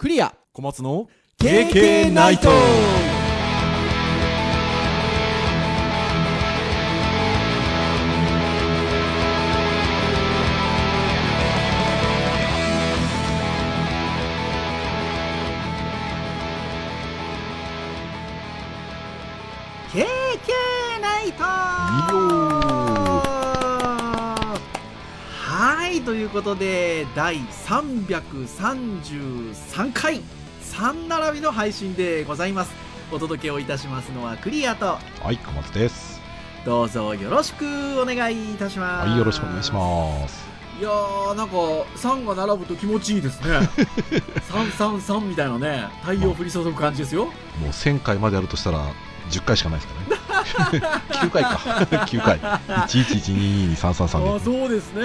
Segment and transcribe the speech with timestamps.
[0.00, 0.34] クリア。
[0.54, 2.48] 小松の KK ナイト
[26.40, 30.22] ことで第333回
[30.62, 32.72] 3並びの配信でございます。
[33.12, 34.98] お届けをいたしますのはクリアとは
[35.32, 36.18] い小松です。
[36.64, 39.08] どうぞよろしくお願いいたします。
[39.10, 40.48] はいよろしくお願いします。
[40.80, 43.68] いやーなんか3が並ぶと気持ちいいですね。
[44.48, 47.26] 333みたいなね太陽降り注ぐ感じですよ。
[47.26, 47.32] も
[47.66, 48.78] う1000回までやるとしたら
[49.28, 50.09] 10回しかないですからね
[50.44, 51.48] 9回か。
[52.06, 52.38] 9回。
[52.38, 55.02] 11122333あそうですね。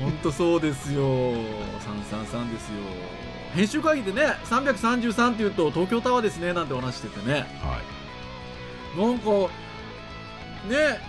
[0.00, 1.02] 本当そうですよ。
[1.02, 2.74] 333ですよ。
[3.54, 7.46] 編集会議でね333っていうと東京タワーですねなんてお話しててね。
[7.62, 7.78] は
[8.96, 9.00] い。
[9.00, 9.30] なんか
[10.68, 11.00] ね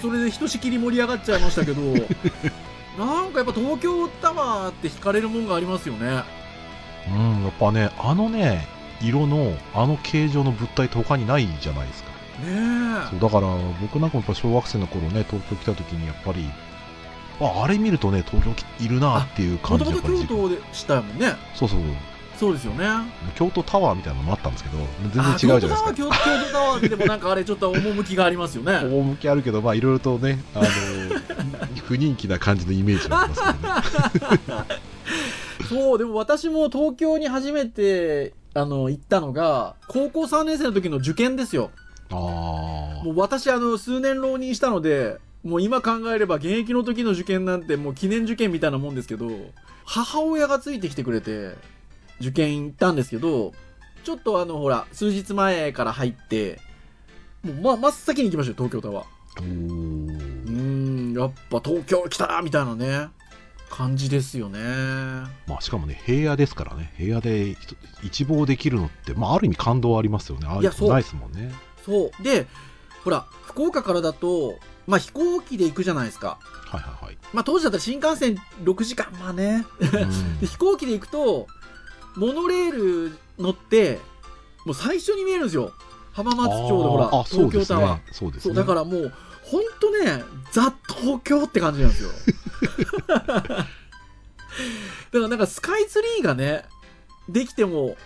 [0.00, 1.80] それでひとしきり盛り上がっちゃいましたけど
[2.98, 6.22] なんかやっぱ東京タワーって惹かれるもんがありますよね。
[7.08, 8.66] うんやっぱねあのね
[9.00, 12.09] 色のあの形状の物体って他にないじゃないですか。
[12.09, 12.09] ね
[13.10, 13.48] そうだから
[13.80, 16.48] 僕なんかもやっぱ小学生の頃ね東京来た時にやっぱり
[17.40, 21.32] ああれ見るとね東京いるなっていうも感ともとじやっぱり京都でしたもんね。
[21.54, 21.80] そうそう。
[22.38, 22.86] そうですよね。
[23.34, 24.78] 京都タワーみたいなのもあったんですけど
[25.12, 25.94] 全あ然違うじゃないですか。
[25.94, 28.76] 京都タワーでもなんかあれちょっと趣がありますよね。
[28.84, 30.66] 趣あるけどまあいろいろとねあの
[31.84, 34.64] 不人気な感じのイメージがありますけどね。
[35.68, 41.70] そうでも私も東京に初めてあの行ったのが高校3年生の時の受験ですよ。
[41.76, 41.79] あ
[42.16, 49.28] もう私あの数年浪人したのでもう今考えれば現役の時の受験なんてもう記念受験みたいなもんですけど
[49.84, 51.54] 母親がついてきてくれて
[52.20, 53.52] 受験行ったんですけど
[54.04, 56.60] ちょっとあのほら数日前から入って
[57.42, 59.40] もう、ま、真っ先に行きましたよ東京タワー。
[59.40, 59.44] ー。
[59.44, 63.08] ーんやっぱ東京来たなみたいなね
[63.70, 64.58] 感じですよね。
[65.46, 66.92] まあしかもね平野ですからね。
[66.98, 70.46] 平野で一一望できるのってまあある意味感動ありますよね。
[70.48, 70.88] ああいういやそう。
[70.88, 71.52] のないですもんね
[71.84, 72.22] そう。
[72.22, 72.46] で
[73.04, 76.38] ほら福岡からだとまあ飛行機で行くじゃないですか。
[76.66, 77.18] はいはいはい。
[77.32, 79.66] まあ当時だったら新幹線6時間まあね。
[79.80, 80.38] うん。
[80.40, 81.46] で飛行機で行くと
[82.16, 82.72] モノレー
[83.10, 83.98] ル乗って
[84.64, 85.72] もう最初に見えるんですよ。
[86.12, 87.94] 浜松町でほら東京タワー。
[87.96, 88.02] ね。
[88.12, 89.12] そうですそうねだからもう
[89.44, 92.10] ほんとねザ東京って感じなんですよ。
[93.08, 93.64] だか
[95.12, 96.64] らなんかスカイツリーがね
[97.28, 97.96] できても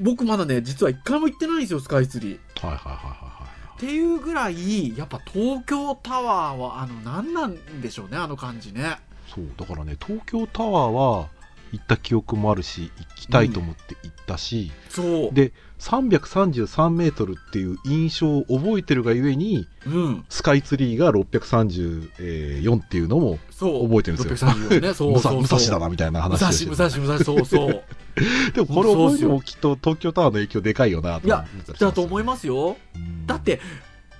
[0.00, 2.66] 僕まだね実は一回も行ってないんですよスカイツリー。
[2.66, 3.40] はいはいはいはいはい
[3.76, 8.98] っていうぐらいやっぱ東京タワーはあの何なんでしょうねあの感じね。
[9.34, 11.28] そうだからね東京タワーは
[11.72, 15.32] 行った記憶もあるし行きたいと思って行ったし、そう。
[15.32, 20.24] で333メートルっていう印象を覚えてるがゆえにうん。
[20.28, 23.88] スカイツリーが634っていうのもそう。
[23.88, 24.50] 覚えてるんですよ。
[24.50, 24.94] 634ね。
[24.94, 25.42] そうそうそう。
[25.42, 27.82] 武蔵だなみたいな武話をして蔵武蔵武蔵そうそう
[28.54, 31.46] でもこれ覚えてもきっと東京タワーの影響でかいよなといや
[31.78, 32.76] だと思いまますよ。
[32.94, 33.60] すだって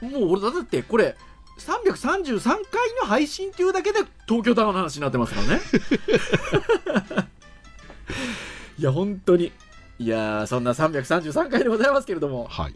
[0.01, 1.17] もう俺だってこれ
[1.59, 2.57] 333回
[3.01, 5.61] の配信っていうだけで東京タワーの話になってますからね。
[8.79, 9.53] いや本当に。
[9.99, 12.47] いやーそんな333回でございますけれども。
[12.49, 12.75] はい。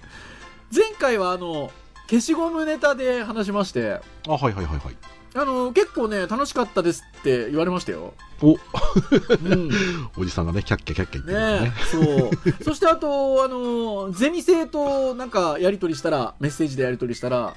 [0.74, 1.72] 前回はあの
[2.10, 4.00] 消しゴムネタで話しまして。
[4.28, 8.14] あはいはいはいはいあの結構ね楽しかったですって言われましたよ。
[8.40, 8.52] お。
[8.52, 9.70] うん。
[10.16, 11.70] おじさんがねキャッキャキャッキャ言ってね。
[11.70, 12.30] ねそう。
[12.62, 17.54] そしてあとあのゼミ生となんかやり取りしたらメッセージでやり取りしたら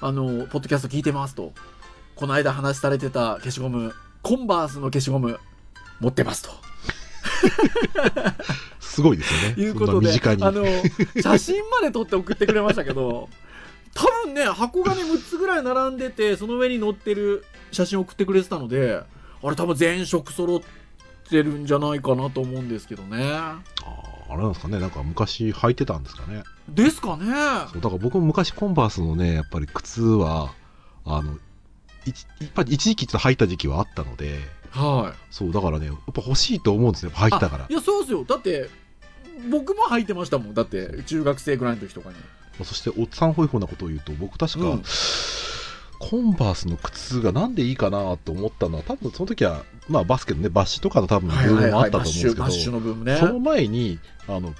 [0.00, 1.52] あのポッドキャスト聞いてますと。
[2.16, 5.38] この間話されてた消しゴムコンバースの消しゴム
[6.00, 6.50] 持ってますと。
[8.80, 9.54] すごいですよね。
[9.62, 10.64] いうことであの
[11.22, 13.28] 写真まで撮って送ってくれましたけど
[13.94, 19.02] 多分ね箱がね6つぐらい並んでて その上に載ってる写真を送ってくれてたので
[19.42, 20.60] あれ多分全色揃っ
[21.28, 23.18] てるんじゃないかなと思うんですけどね。
[23.32, 26.44] あーあれなんですかねなんか昔履いてたんですかね。
[26.68, 27.24] ですかね。
[27.72, 30.52] そうだから僕も昔コンバースのねやっぱり靴は
[31.04, 31.32] あの
[32.06, 34.38] いっぱり一時期ちょっと履いた時期はあったので
[34.70, 35.18] はい。
[35.32, 37.64] そうだからねやっぱ欲しいと思うんですよ履いてたから。
[37.64, 38.24] あいやそうですよ。
[38.24, 38.70] だって
[39.50, 40.54] 僕も履いてましたもん。
[40.54, 42.14] だって中学生ぐらいの時とかに
[42.64, 44.82] そしておっさんホイホイなことを言うと僕確か、うん。
[45.98, 54.54] コンバースの靴がなんでいいかなと思ったのは多分その時は、まあ、バスケのねバッシュとかの多分ブームもあったと思うんですけど、その前にあの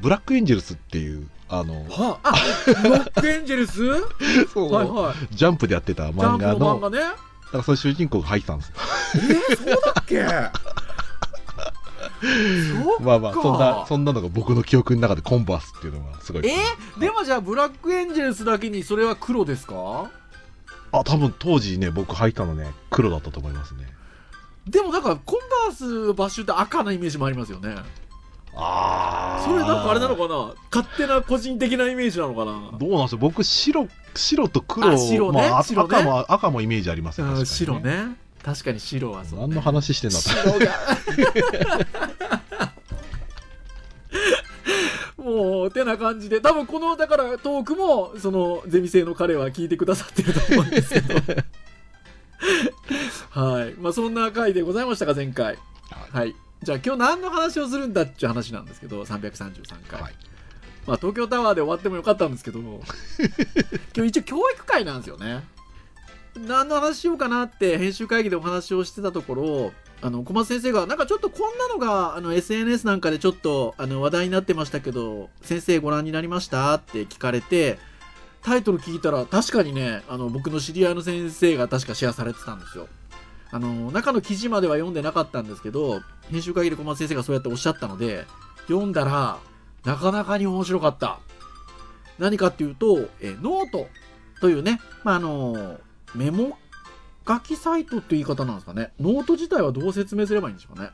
[0.00, 2.34] ブラックエンジェルスっていうあのはあ
[2.82, 3.80] ブラックエンジェルス？
[4.54, 4.72] そう。
[4.72, 5.34] はいはい。
[5.34, 6.98] ジャンプでやってた漫画のの漫画ね。
[7.00, 7.06] だ
[7.52, 8.74] からその主人公が入ってたんですよ。
[9.50, 10.20] えー、そうだっけ？
[13.00, 16.46] まあまあ、かそんな、そんなのが僕の記憶の中でコンバースっていうのがすごい。
[16.46, 16.54] え？
[16.96, 20.10] ーでもじゃあブラックエンジェルスだけにそれは黒ですか？
[20.92, 23.86] あ、多分当時ね、僕履いたのね、黒だったと思いますね。
[24.68, 27.76] でもなんかコンバースのバッシュって赤なイメージもありますよね。
[28.60, 30.54] あそれなんかあれなのかな？
[30.74, 32.76] 勝手な個人的なイメージなのかな？
[32.78, 33.18] どうなんですよ。
[33.18, 35.48] 僕白白と黒あ白ね。
[35.48, 40.22] まあ、赤も赤もイメージありますよ、うん確かに白ね確かに白はそう、ね、何の話してんだと。
[40.28, 40.74] 白が。
[45.28, 46.40] もうてな感じで。
[46.40, 51.14] 多分このだからトークもそのゼミ生の彼は聞いてくださってると思うんですけど。
[53.30, 53.74] はい。
[53.74, 55.58] まあそんな回でございましたか前回。
[56.12, 56.34] はい。
[56.62, 60.14] じゃあ今日何の話をするんだっていう話なんですけど333回、はい。
[60.86, 62.60] まあ東京タワーで終わってもよかったんですけど
[63.94, 65.44] 今日一応教育会なんですよね
[66.46, 77.78] 何の話しようかなって編集会議でお話をしてたところあの小松先生がなんかちょっとこんなのがあの SNS なんかでちょっとあの話題になってましたけど先生ご覧になりましたって聞かれて
[78.42, 82.88] タイトル聞いたら確かにねあの僕の知り合いの先生が確かシェアされてたんですよ。
[83.50, 88.26] あの中の記事までは読んでなかったんですけど編集会議で小松先生がそうやっておっしゃったので
[88.66, 89.38] 読んだら
[89.84, 91.18] なかなかに面白かった。
[92.18, 93.86] 何かっていうとえノート
[94.40, 95.78] というね、まあ、あの
[96.14, 96.58] メモ
[97.26, 98.92] 書きサイトっていう言い方なんですかね。
[98.98, 100.90] ノート自体はどう説明すればいいんでしょうね。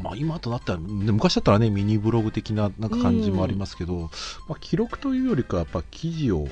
[0.00, 4.10] まあ、今となったら、ね昔だったらね、ミニブログ的ななんか感じもありますけど、
[4.48, 6.48] まあ、記録というよりかは、やっぱ記事を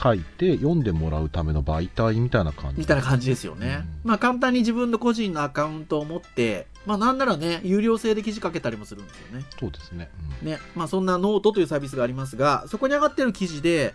[0.00, 2.80] 書いて読んでもらうための媒体みたいな感じ。
[2.80, 4.10] みたいな感じですよね、うん。
[4.10, 9.44] まあ簡単に自分の個人のアカウントを持ってまあなんならね有料制で記事書けたりもするんですよね。
[9.58, 10.10] そうですね。
[10.40, 10.48] うん。
[10.48, 13.94] ね、まあそんなノートというサービスがありますが、そこに上がってる記事で、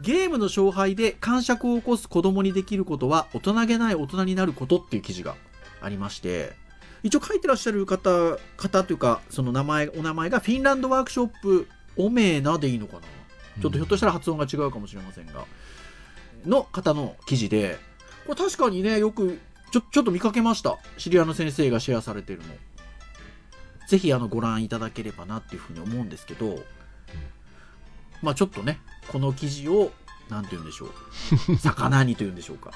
[0.00, 5.36] ゲームの勝敗で癇癪を起こす子供にできることは大人げない大人になることっていう記事が
[5.80, 6.54] ありまして、
[7.02, 13.00] 一応書いてらっしゃる方、方というか、その名前、お名前がフィンランドワークショップオメーナでいいのかな？
[13.62, 15.46] ちょっとひょっとしたら発音が違うかもしれませんが、
[16.44, 17.78] の方の記事で、
[18.26, 19.38] これ確かにね、よく、
[19.70, 20.78] ちょ、ちょっと見かけました。
[20.98, 22.44] 知り合いの先生がシェアされてるの。
[23.88, 26.58] ぜひあのご覧いただければなっていうふうに思うんですけど、
[28.20, 28.80] まあちょっとね、
[29.10, 29.92] この記事を、
[30.28, 31.56] なんて言うんでしょう。
[31.58, 32.72] 魚にというんでしょうか。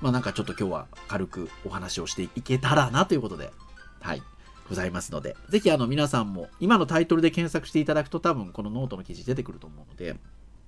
[0.00, 3.52] まあなんかちょっと今日は軽くお話をしていけたらなということで、
[4.00, 4.22] はい、
[4.68, 10.18] ございますので、ぜひあの皆さんも今のタイトルで検索していただくと多分このノートの記事出てくると思うので、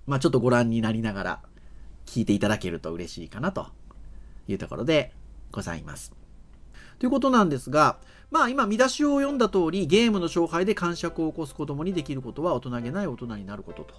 [0.06, 1.40] まあちょっとご覧になりながら
[2.06, 3.66] 聞いていただけると嬉しいかなと
[4.46, 5.12] いうところで
[5.52, 6.12] ございます。
[6.98, 7.98] ということなんですが、
[8.30, 13.94] まあ今見出しを読んだ通り、ゲームの勝敗で感触を起こす子供にできることは大人げない大人になることと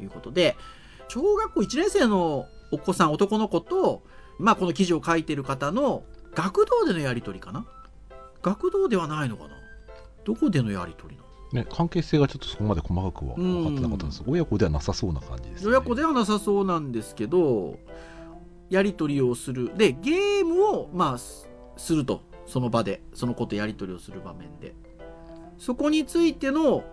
[0.00, 0.56] いうことで、
[1.08, 4.02] 小学校1年生のお子さん、男の子と、
[4.38, 6.04] まあこの記事を書いてる方の
[6.34, 7.66] 学童でのやりとりかな？
[8.42, 9.50] 学童ではないのかな？
[10.24, 11.28] どこでのやりとりなの？
[11.64, 15.70] ね、関係性がちょっとそこまで細かくは分かってなかったんです親子ではなさそうな感じです、ね。
[15.70, 17.76] 親子ではなさそうなんですけど、
[18.68, 19.76] やりとりをする。
[19.76, 22.22] で、ゲームを、まあ、すすると。
[22.46, 24.74] その場で、その子とやりとりをする場面で。
[25.58, 26.84] そこについての、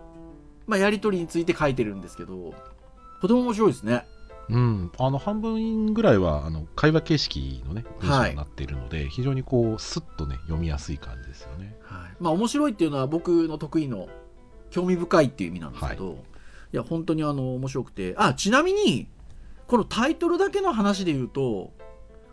[0.66, 2.52] まあ、やりとりについて書いてるんですけど、
[3.20, 4.06] とても面白いですね。
[4.50, 11.76] うん、あの半分ぐらいはあの会話形式のね文はい章になっているので、非常にこうスッとね読みやすい感じですよね。
[11.82, 12.16] はい。
[12.18, 14.08] まあ、面白いっていうのは僕の得意の
[14.70, 16.18] 興味深いっていう意味なんですけど、
[16.72, 18.14] い、や、本当にあの、面白くて。
[18.18, 19.08] あ、ちなみに、
[19.66, 21.72] このタイトルだけの話で言うと、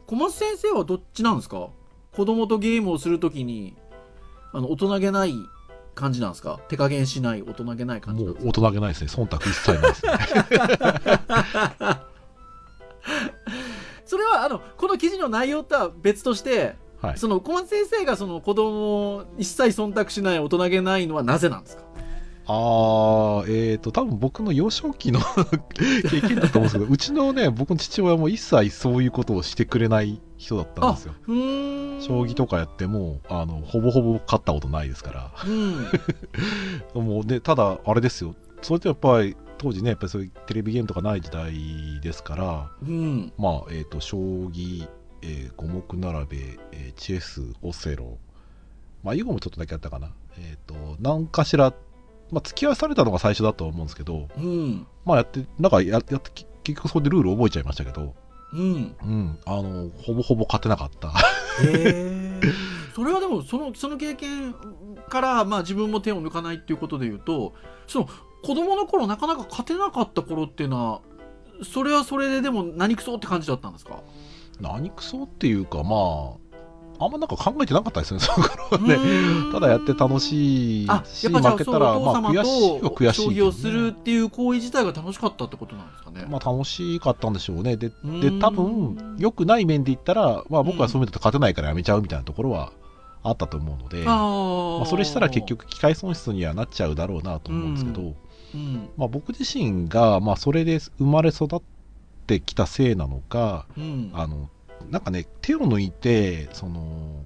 [0.08, 1.70] 小松先生はどっちなんですか？
[2.14, 3.76] 子供とゲームをするときに、
[4.54, 5.34] あの、大人げない
[5.96, 6.60] 感じなんですか？
[6.68, 10.12] 手加減しない、大人げない感じもう大人げないですね忖度一切ないですね。
[14.06, 17.18] それは、あの、この記事の内容とは別として、はい。
[17.18, 21.84] その小松先生がその子供を一切忖度しない、大人げないのはなぜなんですか？
[22.48, 25.20] あー、えーと、多分僕の幼少期の
[26.10, 31.14] 経験だと思うんですけど、うちのね、僕の父親も一切そういうことをしてくれない人だったんですよ。
[31.26, 35.32] 将棋とかやっても、あの、ほぼほぼ勝ったことないですから。
[35.46, 35.88] うん。
[37.06, 38.36] もうね、ただ、あれですよ。
[38.62, 41.54] それってやっぱり、当時ね、やっぱりそういうテレビゲームとかない時代
[42.02, 43.34] ですから、うん。
[43.38, 44.88] まあ、えっ、と、将棋、
[45.22, 46.38] えー五目並べ、
[46.72, 48.18] えーチェス、オセロ、
[49.04, 50.12] まあ、囲碁もちょっとだけやったかな。
[50.38, 51.74] えっ、と、何かしら、
[52.32, 54.88] まあ、付き合わされたのが最初だと思うんですけど、うん。
[55.06, 58.16] まあ、やって、なんかや、やって、き結局それでルール覚えちゃいましたけど、
[58.54, 58.96] うん。
[59.02, 61.10] うん、あの、ほぼほぼ勝てなかった。
[61.10, 61.12] へ
[61.64, 62.42] え。
[62.96, 64.54] それはでも、その、その経験
[65.10, 67.54] から、まあ自分も手を抜かないっていうことで言うと、
[67.88, 68.10] その、
[68.44, 71.02] 子供の頃なかなか勝てなかった頃っていうのは、
[71.64, 74.02] それはそれででも何くそって感じだったんですか？
[74.60, 76.36] 何クソっていうか、まあ、
[77.00, 78.96] あんまなんか考えてなかったですね、その頃はね。
[78.96, 86.26] うんただやって楽しいあし、負けたら、まあ悔しいはと悔しいね、将棋をするっていう行為自体が楽しかったってことなんですかね。
[86.30, 87.78] まあ楽しかったんでしょうね。
[87.78, 92.72] で、うんで多分、良くない面で言ったら、まあ僕はそういうのと勝てないからやめちゃうみたいなところは
[93.24, 101.62] あったと思うので、あまーあそれしたら結、局機械損失にはなっちゃうだろうなと思うんですけど、うんまあ僕自身が、まあそれで生まれ育っ
[102.28, 104.50] てきたせいなのか、うん、あの、
[104.90, 107.26] なんかね、手を抜いて、その、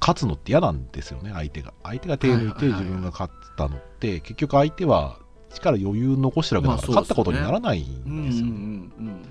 [0.00, 1.74] 勝つのって嫌なんですよね、相手が。
[1.82, 5.18] 相手が手を抜いて自分が勝ったのって、結局相手は
[5.52, 8.52] 力余裕残してるわけだから、まあ勝ったことにならないうんですよね。
[8.52, 9.22] うん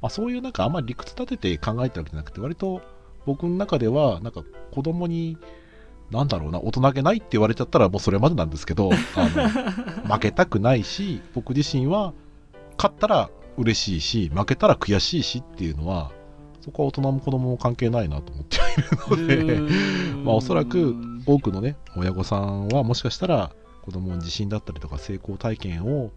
[0.00, 2.82] まあ、そういうなんかあんまり理屈立てて考えてるわけじゃなくて、割と
[3.24, 5.38] 僕の中では、なんか子供に、
[6.10, 12.12] なんだろうな、大人げないって言われちゃったらもうそれまでなんですけど、 あの負けたくないし、僕自身は
[12.76, 16.10] 勝ったら嬉しいし、負けたら悔しいしっていうのは、
[16.62, 19.60] そこは大人も子供も関係ないなと思ってはいるので、う
[20.20, 20.94] んまあおそらく
[21.26, 23.52] 多くのね、親御さんはもしかしたら
[23.82, 26.10] 子供に自信だったりとか成功体験を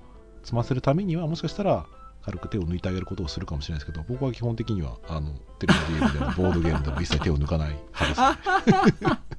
[0.43, 1.85] 積ませるためには、もしかしたら
[2.23, 9.19] 軽く手を抜いてあげることをするかもしれないですけど、僕は基本的にはあのテレビゲームでもボードゲームでも一切手を抜かない派です、ね。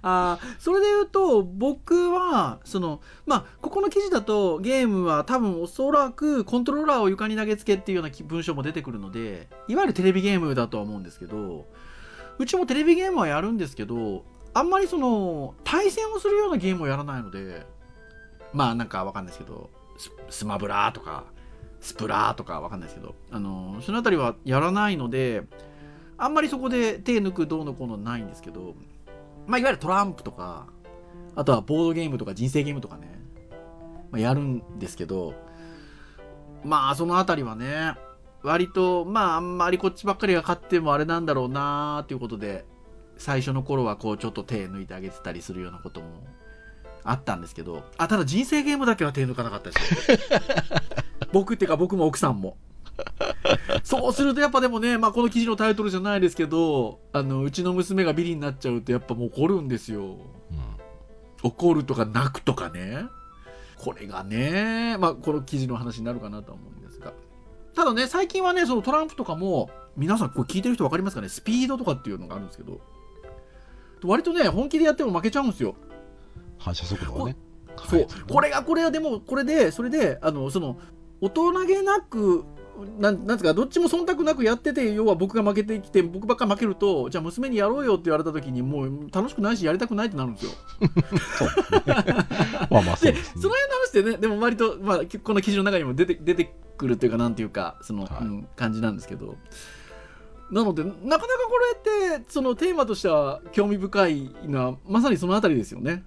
[0.02, 11.66] あそれで言うと僕はそのまあここの記事だとゲームは多分おそらくコントローラーを床に投げつけっていうような文章も出てくるのでいわゆるテレビゲームだとは思うんですけど
[12.38, 17.66] うちもテレビゲームはやるんですけどあんまりその対戦をするようなゲームをやらないので
[18.52, 19.70] まあなんかわかんないですけど
[20.28, 21.24] スマブラとか
[21.80, 25.42] スプラとかわかんないですけどあのそのあたりはやらないので
[26.16, 28.74] あんまりそこで手抜くどうのこうのないんですけど
[29.50, 30.68] まあ、いわゆるトランプとか、
[31.34, 33.20] あとはボードゲームとか人生ゲームとかね、
[34.12, 35.34] まあ、やるんですけど、
[36.64, 37.94] まあ、そのあたりはね、
[38.44, 42.64] 割と、まあ、あんまりこっちばっかりが勝ってもあれなんだろうなーっていうことで、
[43.18, 46.06] 最初の頃はこう、ちょっと手抜いてあげてたりするようなことも
[47.02, 50.18] あったんですけど、あ、ただ人生ゲームだけは手抜かなかったですよ。
[51.32, 52.56] 僕っていうか僕も奥さんも。
[53.82, 60.02] そうするとやっぱでもね、まあ、この記事のタイトルじゃないですけどあのうちの娘がビリになっちゃうとやっぱもう怒るんですよ。
[60.02, 60.18] うん。
[61.42, 63.06] 怒るとか泣くとかね。
[63.78, 67.12] これがねまあこの記事の話になるかなとは思うんですが。
[67.74, 71.28] ただね最近はねそのトランプとかも皆さんこれ聞いてる人分かりますかね？
[71.28, 72.80] スピードとかっていうのがあるんですけど。
[74.02, 75.74] 割とね本気でやっても負けちゃうんですよ。
[76.58, 77.36] 反射速度がね。
[77.88, 80.78] そう、はいこれがこれはでもこれでそれであのその
[81.20, 82.44] 大人げなく
[82.98, 90.52] なんなんつうかどっちも忖度なくやってて要は僕が負けてきて僕ばっか負けるとじゃあ娘にやろうよって言われた時にもう楽しくないしやりたくないってなるんですよ。
[92.70, 93.42] まあまあそうでですね。
[93.42, 98.24] その辺の話ってねでも割と、まあ、この記事の中にも出て出てくるというかなんていうかその、はい。
[98.24, 99.36] うん感じなんですけど。
[100.50, 101.58] なのでなかなかこ
[102.08, 106.02] れってそのテーマとしては興味深いのはまさにそのあたりですよね。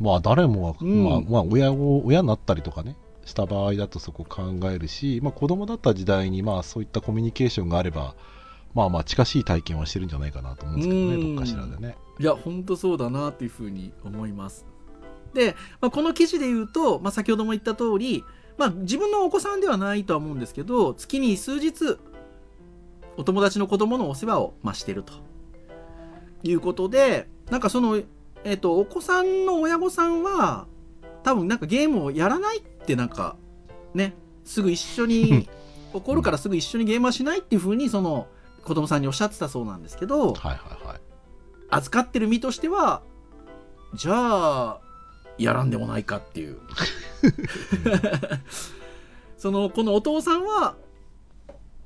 [0.00, 1.04] まあ誰もが、うん。
[1.04, 2.96] まあ、まあ親を親になったりとかね
[3.28, 8.14] した場合だとそこ考えるし、まあ、子供だった時代にまあそういったコミュニケーションがあれば
[8.74, 11.36] まあまあ近しい体験はしてるんじゃないかなと思うんですけどねうん。
[11.36, 11.96] どっかしらでね。
[12.20, 14.66] いや、本当そうだなっていうふうに思います。
[15.34, 18.24] で、まあ、この記事で言うと、まあ、先ほども言った通り、
[18.56, 21.98] まあ、自分のお子さんではないとは思うんですけど、月に数日、
[23.16, 25.12] お友達の子供のお世話を、まあ、してると。
[26.42, 28.00] いうことで、なんかその、
[28.44, 30.66] えっ、と、お子さんの親御さんは、
[31.24, 33.36] 多分なんかゲームをやらないってなんか、
[33.94, 34.14] ね、
[34.44, 35.48] すぐ一緒に、
[35.92, 38.26] 怒るからすぐ一緒にゲームはしないっていうふうに、その、
[38.64, 41.00] 子供さんにおっしゃってたそうなんですけど、はいはいはい。
[41.70, 43.02] 預かってる身としては
[43.94, 44.80] じゃあ
[45.38, 46.58] やらんでもないかっていう。
[49.38, 50.76] そのこのお父さんは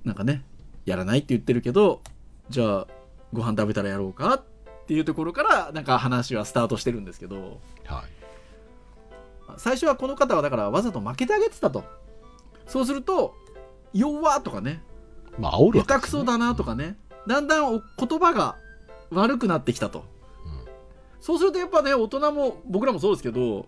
[0.04, 0.42] なんかね
[0.86, 2.00] やらないって言ってるけど
[2.48, 2.86] じゃあ
[3.32, 4.42] ご飯食べたらやろうかっ
[4.86, 7.60] ていうところからなんか話はスタートしてるんですけど。
[7.84, 8.21] はい
[9.58, 11.84] 最初はこの方はだからわざと負けてあげてたと。
[12.66, 13.34] そうすると
[13.92, 14.82] 弱とかね。
[15.38, 16.96] まあ煽るわけ下手くそだなとかね。
[17.26, 18.56] だんだんお言葉が
[19.10, 20.04] 悪くなってきたと。
[20.44, 20.64] うん。
[21.20, 23.66] そうするとやっぱね大人も僕らもそうですけど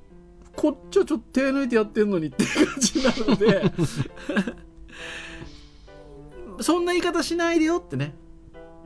[0.56, 3.72] こっちはちょっと手抜いてやってんのにっていう感じになるので。
[6.60, 8.14] そんな言い方しないでよってね。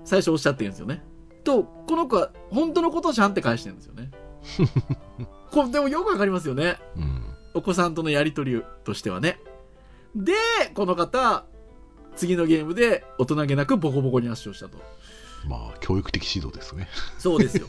[0.05, 1.03] 最初おっしゃってるんですよね。
[1.49, 4.11] とこの子は本当のことをちゃんって返してるんですよね
[5.51, 6.79] これでもよくわかりますよね。
[6.97, 7.23] うん。
[7.55, 9.41] お子さんとのやり取りとしてはね。
[10.15, 10.33] で
[10.75, 11.45] この方
[12.17, 14.83] 次のゲームで大人げなくボコボコに圧勝したと。
[15.49, 16.89] まあ教育的指導ですね。
[17.19, 17.67] そうですよ。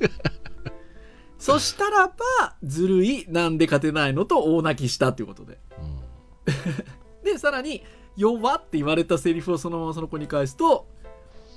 [1.38, 5.60] そしたらばずるいなんで勝てないのと大泣きしたということで。
[5.78, 7.24] うん。
[7.24, 7.84] でさらに
[8.18, 10.88] 「弱」って言われたセリフをそのままその子に返すと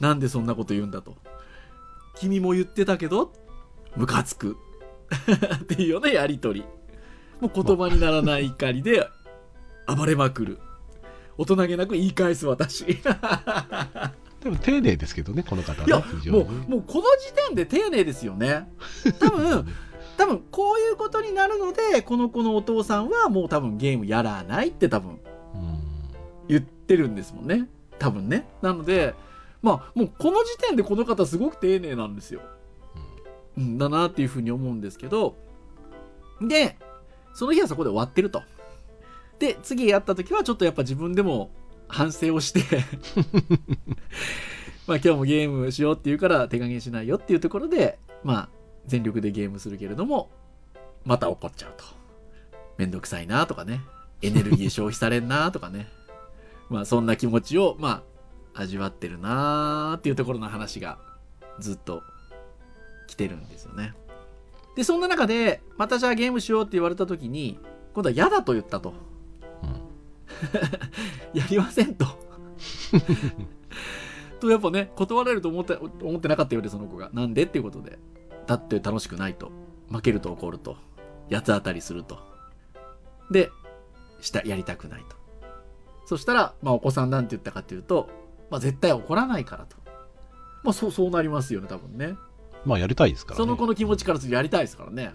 [0.01, 1.17] なんでそんなこと言うんだと。
[2.15, 3.33] 君も言ってたけど、
[3.97, 4.57] ムカつく。
[5.57, 6.65] っていうようなやりとり。
[7.41, 9.09] もう言葉にならない怒りで
[9.87, 10.59] 暴れまくる。
[11.39, 12.83] 大人げなく言い返す私。
[12.83, 12.99] い
[14.43, 16.05] でも丁寧ですけどね、この方は、やね。
[16.21, 18.69] 非、常もう、にもうこの時点で丁寧ですよね。
[19.19, 19.67] 多分、
[20.17, 25.21] 多分こういうことになるので、この子のお父さんはもう多分ゲームやらないって多分うん
[26.49, 27.69] 言ってるんですもんね。
[27.99, 28.47] 多分ね。
[28.63, 29.15] なので、
[29.63, 32.41] まあ、もうこの時点でこの方すごく丁寧なんですよ。
[33.61, 35.37] ん、だなっていうふうに思うんですけど、
[36.41, 36.77] で、
[37.35, 38.43] その日はそこで終わってると。
[39.39, 41.51] で、次やった時はちょっとやっぱ自分でも
[41.89, 42.63] 反省をして、
[44.87, 48.49] まあ今日もゲームしようって言うから手加減しないよっていうところで、まあ
[48.87, 50.31] 全力でゲームするけれども、
[51.05, 51.85] また怒っちゃうと。
[52.79, 53.83] めんどくさいなとかね。
[54.23, 55.89] エネルギー消費されんなとかね。
[56.71, 58.03] まあそんな気持ちを、まあ
[58.55, 60.99] 味わってるなーっていうところの話が
[61.59, 62.03] ずっと
[63.13, 63.93] 来てるんですよね。
[64.75, 67.59] で、そんな中で、またじゃあゲームしようって言われた時に、
[67.93, 68.95] 今度は嫌だと言ったと。
[71.35, 72.07] やりませんと。
[74.41, 77.11] と、やっぱね、断られると思って、思ってなかったようで、その子が。
[77.13, 77.99] なんでっていうことで。
[78.47, 79.53] だって楽しくないと。
[79.91, 80.79] 負けると怒ると。
[81.31, 82.19] 八つ当たりすると。
[83.31, 83.53] で、
[84.23, 85.17] した、やりたくないと。
[86.07, 88.09] そしたら、まあお子さんなんて言ったかっていうと、
[88.51, 89.77] まあ絶対怒らないからと。
[90.63, 92.17] まあそう、そうなりますよね、多分ね。
[92.65, 93.45] まあ、やりたいですからね。
[93.45, 95.13] その子の気持ちからするとやりたいですからね。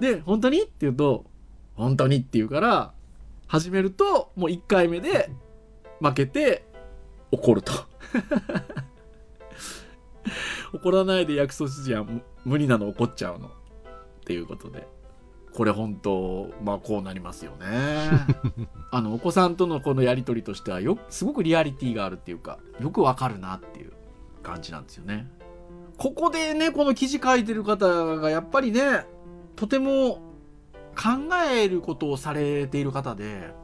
[0.00, 1.24] で、本当にって言うと、
[1.74, 2.92] 本当にって言うから、
[3.46, 5.30] 始めると、もう1回目で
[6.00, 6.64] 負けて
[7.30, 7.72] 怒ると。
[10.72, 13.48] 怒らないで約束じゃん無理なの怒っちゃうの。
[13.48, 13.50] っ
[14.24, 14.88] ていうことで。
[15.54, 17.66] これ本当、まあこうなりますよね。
[18.90, 23.92] あの、お子さんとのこのやりとりとしてはよ、すごくリアリティがあるっていうか、よくわかるなっていう
[24.42, 25.30] 感じなんですよね。
[26.04, 29.06] ここでね、この記事書いてる方がやっぱりね、
[29.56, 30.16] とても
[30.94, 33.54] 考えることをされている方で、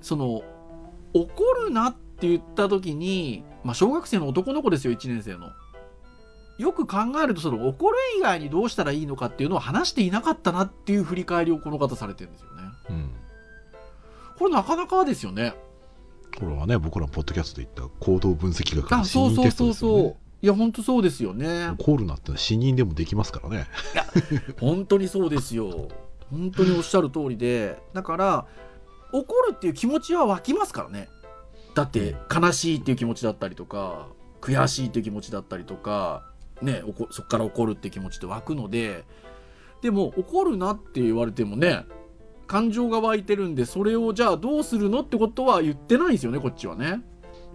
[0.00, 0.44] その、
[1.14, 5.50] 怒るなって言った時に、まあ小学生の男の子ですよ、1年生の。
[6.58, 12.62] よく考えると、その怒る以外にどうしたらいいのかっていうのを話していなかったなっていう振り返りをこの方されてるんですよね。
[12.90, 13.10] うん。
[14.38, 15.56] これなかなかですよね。
[16.38, 20.25] これはね、僕らのポッドキャストで言った行動分析学のあ、死そうそう人テストそうそうですよね。。
[20.42, 21.70] いや、ほんとそうですよね。
[21.78, 23.66] 怒るなってのは死人でもできますからね。
[24.60, 25.88] 本当にそうですよ。
[26.30, 28.46] 本当におっしゃる通りで、だから、
[29.12, 31.08] 怒るっていう気持ちは湧きますからね。
[31.74, 34.08] だって、悲しいっていう気持ちだったりとか、
[34.40, 36.24] 悔しいっていう気持ちだったりとか、
[36.62, 39.04] ね、そこから怒るっていう気持ちって湧くので、
[39.82, 41.84] でも、怒るなって言われてもね、
[42.46, 47.02] 感情が湧いてるんで、それをじゃあどうするのってことは言ってないんですよね、こっちはね。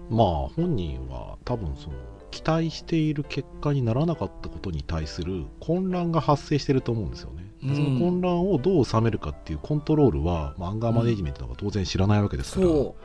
[0.09, 1.95] まあ、本人は多分その、
[2.31, 7.43] 期待している結果にならなかったことに対する混乱が発生してると思うんですよね。
[7.61, 12.95] でうんその混乱をどう収めるかっていうコントロールは、まあアンガーマネジメントとか当然知らないわけですから、そ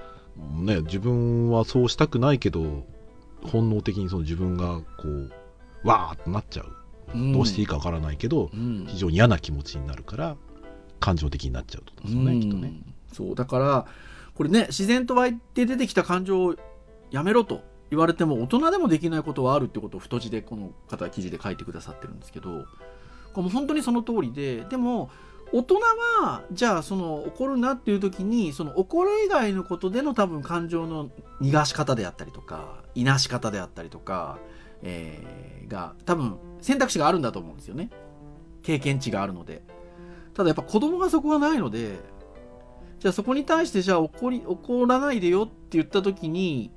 [0.55, 2.87] ね、自分はそうしたくないけど、
[3.43, 5.33] 本能的にその自分がこう、
[5.85, 6.73] わーってなっちゃう。
[7.15, 7.19] う。
[7.19, 10.37] んどうしていいかわからないけど、うん非常に嫌な気持ちになるから、
[11.01, 12.69] 感情的になっちゃうとですよね、きっとね。
[12.69, 13.87] うんそうだから
[14.35, 16.57] これね自然と湧いて出てきた感情を
[17.11, 22.64] やめろと言われても大人でもできないことはあるってことを太字でこの方は記事で書いてくださってるんですけど
[23.33, 25.11] これも本当にその通りででも
[25.53, 25.77] 大人
[26.22, 34.38] はじゃあその怒るなっていう時にその怒る以外のことでの多分感情の逃がし方であったりとかいなし方であったりとか、
[34.83, 37.90] えーが多分選択肢があるんだと思うんですよね。
[38.62, 39.62] 経験値があるので。
[40.35, 41.99] ただやっぱ子供がそこがないので
[42.99, 46.70] じゃあそこに対してじゃあ怒り怒らないでよって言った時に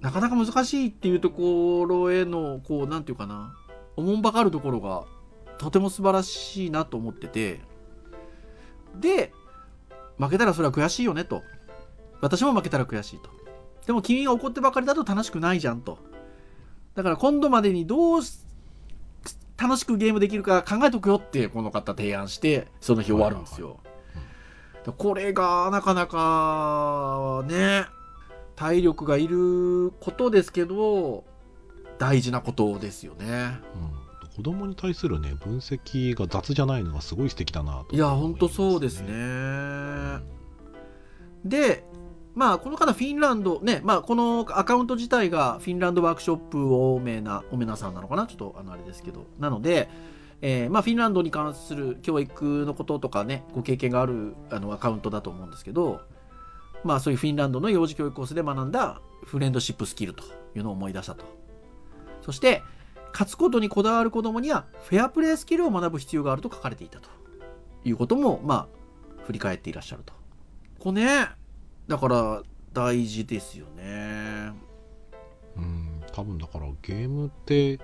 [0.00, 3.54] なかなか難しいっていうところへのこうなんていうかな。
[3.96, 5.04] おもんばかるところが
[5.58, 7.60] とても素晴らしいなと思ってて。
[8.98, 9.32] で
[10.18, 11.42] 負けたらそれは悔しいよねと。
[12.20, 13.30] 私も負けたら悔しいと。
[13.86, 15.98] でも君が怒ってばかりだと楽しくないじゃんと。
[16.94, 18.40] だから今度までにどうし
[19.56, 23.78] 楽しくゲームできるか考えとくよってこの方提案してその日終わるんですよ、
[24.96, 27.84] これがなかなかね
[28.60, 31.24] 体力がいることですけど
[31.98, 33.58] 大事なことですよね。
[34.22, 40.20] うん、子供に対するね分析が雑じゃないのがすごい素敵だなといや本当そうですね。
[41.42, 41.84] で
[42.34, 48.26] まあこの方フィンランドねまあこのアカウント自体がフィンランドワークショップオメナオメナさんなのかな？
[48.26, 49.24] ちょっとあのあれですけど。
[49.38, 49.88] なので
[50.42, 56.00] えーまあ、フィンランドに関する教育のこととかねご経験があるあのアカウントだと思うんですけど
[56.84, 61.24] まあそういうフィンランドの幼児教育コースで学んだフレンドシップスキルというのを思い出したと。
[62.22, 62.62] そして、
[63.12, 67.08] 勝つことにこだわる子供にはフェアプレースキルを学ぶ必要があると書かれていたと
[67.84, 70.14] いうこともまあ振り返っていらっしゃると。
[70.78, 71.28] これね
[71.88, 74.52] だから大事ですよね。
[75.56, 77.80] うん多分だからゲームって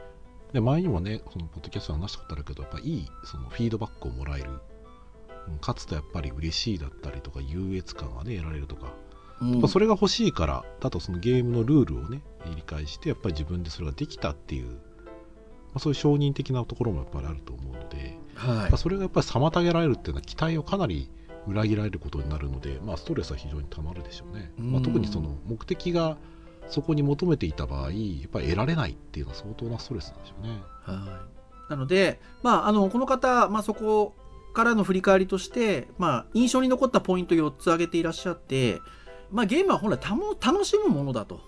[0.53, 4.61] で前にもねそのポッドキャスト話したことあるけどやっぱいいそのフィードバックをもらえる
[5.61, 8.93] 勝つとやっぱり嬉しいだったりとか優越感がね得られるとか、
[9.41, 9.69] うん。
[9.69, 12.23] それが欲しいからだとそのゲームのルールをね
[12.55, 14.73] 理解してやっぱり自分でそれができたっていう、ま
[15.77, 21.11] あ、そういう承認的なところもやっぱりあると思うので、やはっぱそれがやっぱり妨げられるっていうのは期待をかなり
[21.47, 26.17] 裏切られることになるので、まあ、ストレスは非常にたまるでしょうね、まあ、うん特にその目的が
[26.69, 30.61] そこに求めていた場合やっぱり得られないっていうのは相当なストレスなんでしょうね。
[30.83, 31.21] は
[31.69, 34.15] い、なので、まあ、あのこの方、まあ、そこ
[34.57, 38.81] からの振り返りとして、まあ、印象に残ったポイント4つ挙げていらっしゃって、
[39.31, 41.41] まあ、ゲームは本来たも楽しむものだと、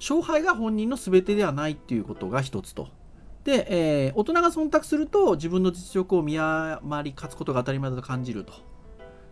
[0.00, 2.88] 勝敗が本人の全てではないっていうことが一つと。
[3.44, 8.54] で、えー大人が忖度すると自分の実力を見誤り勝つことが当たり前だと感じると。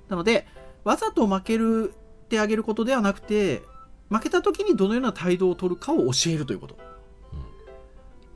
[0.08, 0.46] なので
[0.84, 3.62] わざと負けるってあげることではなくて
[4.08, 6.76] 負けた時にどのような態度を取るかを教えるということ。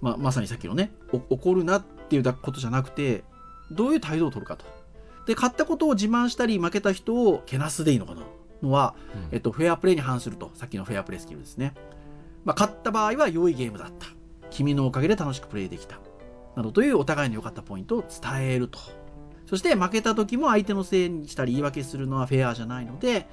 [0.01, 3.25] まあ、まさにさっきのねお怒るなっていうことじゃなくて
[3.71, 4.65] どういう態度を取るかと。
[5.27, 8.23] で勝ったことを自慢したり負けた人をけなすでいいのかな
[8.63, 9.35] のは、うん。
[9.35, 10.51] えっと、フェアプレーに反すると。
[10.55, 11.75] さっきのフェアプレースキルですね、
[12.45, 14.07] まあ、勝った場合は良いゲームだった。
[14.51, 15.99] 君のおかげで楽しくプレイできた。
[16.57, 18.79] などというお互いの良かったポイントを伝えると。
[19.47, 23.27] そして負けた時も相手のせいにしたり言い訳するのはフェアじゃないので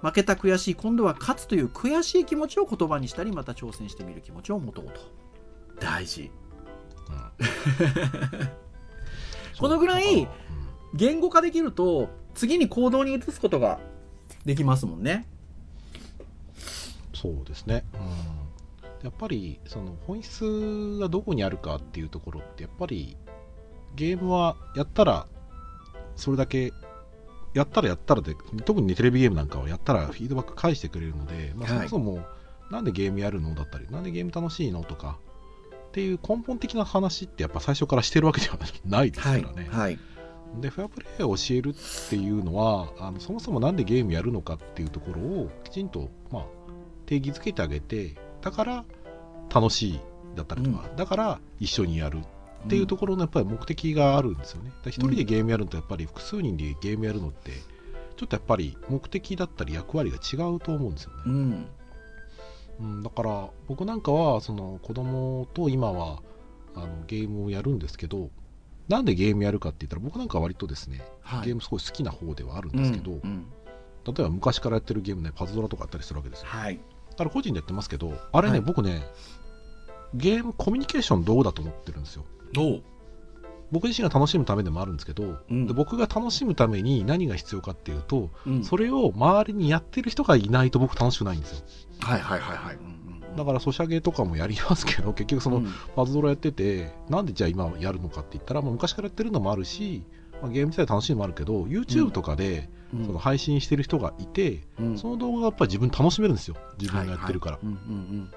[0.00, 4.92] 負けた悔しい今度は勝つという悔しい気持ちを言葉にしたりまた挑戦してみる気持ちを持とうと。
[5.80, 6.30] 大事。
[7.08, 8.48] うん
[9.58, 10.28] このぐらい
[10.94, 13.80] 言語化できると次に行動に移すことが
[14.44, 15.26] できますもんね。
[17.14, 18.00] そうですね、うん、
[19.02, 23.16] やっぱりその本質がどこにあるかっていうところってやっぱり
[23.96, 25.26] ゲームはやったら
[26.14, 26.72] それだけ
[27.54, 31.82] やったらやったらで特にねテレビゲームなんかはやったらフィードバック返してくれるので、まあ、そはい。
[31.84, 32.24] もそも
[32.70, 35.18] なんでゲームやるのだったりなんでゲーム楽しいのとか
[35.88, 39.98] っていう根本的な話ってやっぱ最初からしてるわけではないですからね、はい
[40.62, 46.44] でフェアプレーを教えるっていうのはあのそもそもなんでゲームやるのかっていうところをきちんと、まあ、
[47.04, 48.84] 定義づけてあげてだから
[49.54, 50.00] 楽しい
[50.34, 52.20] だったりとか、だから一緒にやる
[52.64, 54.72] っていうところのやっぱり目的があるんですよね。
[54.86, 57.52] 一人でゲームやるのとやっぱり複数人でゲームやるのって
[58.16, 61.16] ちょっとやっぱり目的だったり役割が違うと思うんですよね。
[61.26, 61.66] うん
[62.80, 66.22] うん、だから僕なんかはその子供と今は
[66.74, 68.30] あのゲームをやるんですけど
[68.88, 71.46] なんでゲームやるかって言ったら僕なんかは割とですねはい。
[71.46, 73.46] ゲームすごい好きな方ではあるんですけど、うんうん。
[74.04, 76.46] 例えば昔からやってるゲームねパズドラとかあったりするわけですよ。
[76.48, 76.80] はい。
[77.10, 78.60] だから個人でやってますけどあれね、はい。
[78.62, 79.02] 僕ね
[80.14, 82.24] ゲームコミュニケーションどうだと思ってるんですよ。
[82.54, 82.82] どう？
[83.70, 85.66] 僕自身が楽しむためでもあるんですけど、うん。
[85.66, 88.64] で僕が楽しむために何が必要かっていうと、うん。
[88.64, 91.64] それを周りにやってる人がいないと僕楽しくないんですよ。
[92.00, 92.76] はいはいはいはい。
[92.76, 92.98] うんうん
[93.36, 95.72] だからソシャゲとかもやりますけど結局その、うん。
[95.94, 100.02] パズドラやっててなんでじゃあ今やるのかって言ったら、まあ、昔からやってるのもあるし、
[100.42, 103.06] まあ、ゲーム自体楽しいのもあるけど YouTube とかでうん。
[103.06, 104.98] その配信してる人がいて、うん。
[104.98, 106.56] その動画がやっぱり自分楽しめるんですよ。
[106.80, 107.74] 自分がやってるから、はいはい。
[107.74, 108.30] うんうん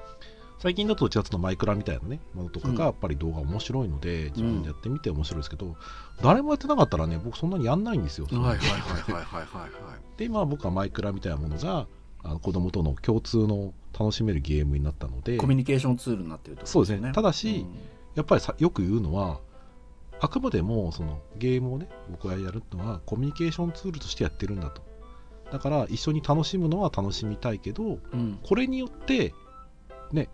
[0.62, 2.76] 最近だと1月のマイクラみたいなねものとかうん。
[2.76, 5.76] がやっぱり動画面白いので、自分でやってみて面白いですけど
[6.22, 9.46] 誰もやってなかったらね僕そんなにやんないんですよ、うんはいはいはいはいはい。
[9.52, 9.70] はい
[10.18, 11.88] で今僕はマイクラみたいなものが
[12.24, 17.12] あの子供との共通の楽しめるゲームになったのでコミュニケーションツールになってるとそうですね。
[17.14, 17.76] ただし、うん
[18.14, 19.40] やっぱりさよく言うのは
[20.20, 24.82] あくまでもそのゲームをね僕がやるのはコミュニケーションツールとしてやってるんだと。
[25.50, 28.38] だから一緒に楽しむのは楽しみたいけどうん。
[28.44, 29.34] これによって
[30.12, 30.28] ね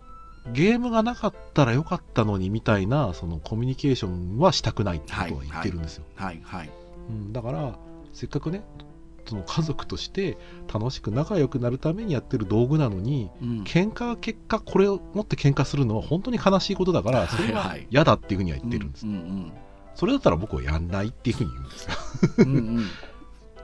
[0.54, 6.70] ゲームがなかったらよかったのにみたいなそのコミュニケーションはしたくないってことは言ってるんですよ、はいはい。
[7.10, 7.78] うん、だから
[8.14, 8.64] せっかくね
[9.26, 10.38] その家族として
[10.74, 13.64] 楽しく仲良くなるためにやってる道具なのにうん。
[13.64, 19.54] 喧嘩が結果これを持って喧嘩するのは本当に悲しいことだからそれははいはい嫌だっていうふうには言ってるんです、うんうん。
[19.96, 21.92] それだったら僕はやんないっていうふうに言うんですよ。
[22.40, 22.88] うんうんうん。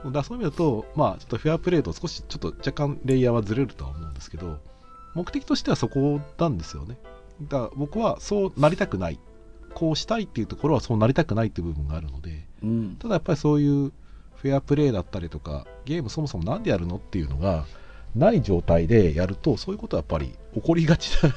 [0.04, 4.58] だからそういう意味だとまあちょっとフェアプレーと少しちょっと若干レイヤーはずれるとは思うんですけど
[5.14, 6.96] 目的としてはそこなんですよね。
[7.42, 9.18] だから僕はそうなりたくない。
[9.74, 12.96] こうしたいっていうところはそうなりたくないっていう部分があるのでうん。
[12.96, 13.92] ただやっぱりそういう
[14.36, 17.64] フェアプレーだったりとかゲームそもそもなんでやるのっていうのが
[18.14, 21.34] ない状態でやるとそういうことはやっぱり起こりがちなね。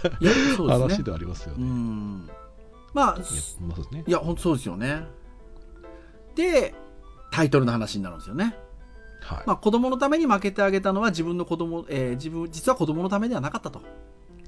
[0.68, 1.66] 話ではありますようね。
[1.66, 2.28] ん。
[2.94, 3.18] まあ
[4.08, 5.04] いや本当そうですよね。
[6.36, 6.76] で
[7.32, 8.56] タイトルの話になるんですよね
[9.22, 9.44] はい。
[9.46, 13.82] まあ子供のために負けてあげたのは自分の子供、えー自分実は子供のためではなかったと。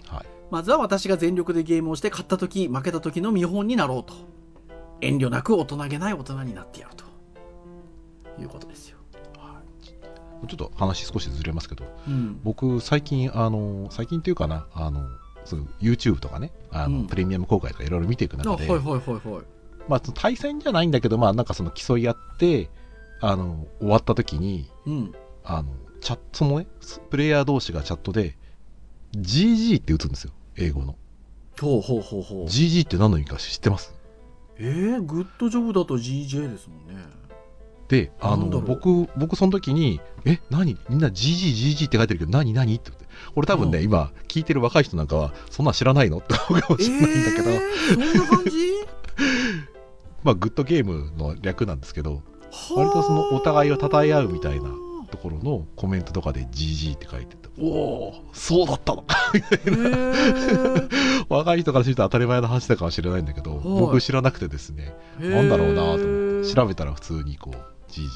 [0.07, 0.25] はい。
[0.51, 4.13] まずは私が全力でゲームをして勝った時負けた時の見本になろうと。
[5.01, 7.09] 遠慮なく大人げない大人になってやると。
[8.41, 8.97] いうことですよ、
[10.47, 15.05] ちょっと話少しずれますけどうん、僕最近あの最近っていうかなあの
[15.45, 17.07] そう YouTube とかねあの、うん。
[17.07, 18.65] プレミアム公開とかいろいろ見ていく中で、
[20.13, 22.69] 対戦じゃないんだけど、まあ、なんかその競い合って
[23.21, 25.13] あの終わった時にうん。
[25.43, 25.69] あの
[26.01, 26.67] チャットそのね
[27.09, 28.37] プレイヤー同士がチャットで
[29.15, 30.95] GG って打つんですよ英語の。
[31.59, 32.45] ほうほうほうほう。
[32.45, 33.93] GG って何の意味か知ってます？
[34.57, 37.03] えー、グッドジョブだと GJ ですもんね。
[37.87, 40.77] であの僕僕その時に「え何？
[40.89, 42.53] みんな GGGG って書いてるけど何？
[42.53, 43.07] 何?」って言って。
[43.35, 43.83] 俺多分ね、うん。
[43.85, 46.19] 今聞いてる若い人なんかはそんなん知らないの？
[46.19, 48.51] って思うかもしれないんだけど、えー、そんな感じ？
[50.23, 52.21] まあグッドゲームの略なんですけど
[52.75, 54.69] 割とそのお互いを称え合うみたいな
[55.11, 59.15] ところのコメントとかで GG って書いてておおそうだったのか。
[59.33, 60.89] へー。
[61.29, 63.59] 若い人からすると当たり前の話だかもしれないんだけど、はい。
[63.63, 68.07] 僕知らなくてですねなんだろうなと思って調べたら普通にこう GG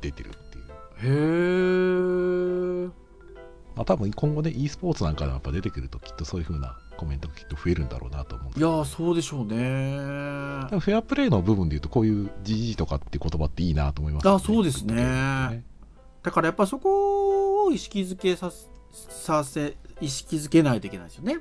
[0.00, 0.64] 出てるっていう。
[1.00, 2.67] へえ
[3.78, 9.56] まあ、多分今後ね e スポーツなんかでやっぱ出てくるときっとそういう風なコメントがきっと増えるんだろうなと思うんですいやーそうでしょうね。
[10.68, 15.62] でもフェアプレーの部分でいうとこういう GG とかって言葉っていいなと思います、あそうですね。
[16.24, 21.38] だからやっぱそこを意識づけさすさせ意識づけないといけないですよね。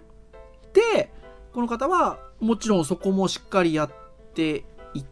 [0.74, 1.12] で
[1.54, 3.92] この方はもちろんそこもしっかりやっ
[4.36, 5.06] ていっ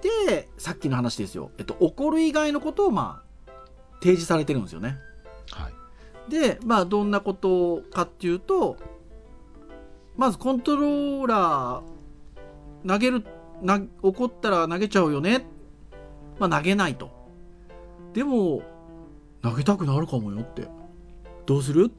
[0.00, 3.50] てさっきの話ですよ、えっと、怒る以外のことをまあ
[3.94, 4.88] 提示されてるんですよね。
[4.88, 5.11] はい
[6.28, 8.76] でまあどんなことかっていうと
[10.16, 13.24] まずコントローラー投げる
[13.62, 15.44] な怒ったら投げちゃうよね。
[16.38, 17.10] まあ投げないと。
[18.12, 18.62] でも
[19.42, 20.68] 投げたくなるかもよって。
[21.46, 21.90] どうする？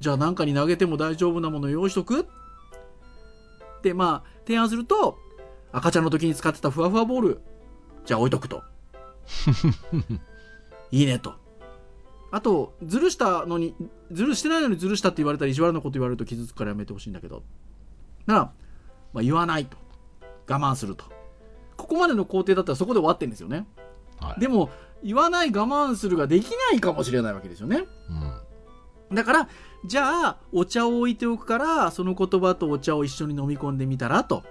[0.00, 2.26] じゃあ何かに投げても大丈夫なもの用意しとく？
[3.82, 5.18] でまあ提案すると
[5.72, 7.40] 赤ちゃんの時に使ってたふわふわボール
[8.06, 8.62] じゃあ置いとくと。
[10.90, 11.34] いいねと
[12.34, 13.76] あと、ずるしたのに、
[14.10, 17.44] ずるしてないのにずるしたって言われたら意地悪なこと言われると傷つくからやめてほしいんだけど。
[18.26, 18.40] なら、
[19.12, 19.76] まあ、言わないと。
[20.48, 21.04] 我慢すると。
[21.76, 23.68] ここまでの工程だったらそこで終わってんですよね。
[24.20, 24.70] はいでも、
[25.04, 27.84] 言わない我慢するができないかもしれないわけですよね。
[28.10, 29.48] うんだから、
[29.86, 34.42] じゃあ、お茶を置いておくから、その言葉とお茶を一緒に飲み込んでみたらと。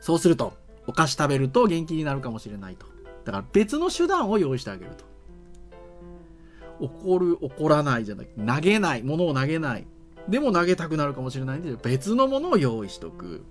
[0.00, 0.52] そうすると、
[0.86, 2.84] お菓子食べると元気になるかもしれないと。
[3.24, 5.09] だから別の手段を用意してあげると。
[6.80, 9.86] 怒る、怒らないじゃなくて、投げない、物を投げない。
[10.28, 13.44] でも投げたくなるかもしれないんで、別のものを用意しとく。